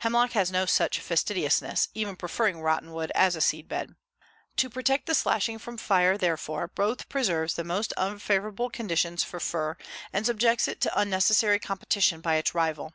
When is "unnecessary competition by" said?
11.00-12.34